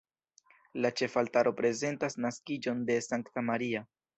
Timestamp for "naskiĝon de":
2.27-2.99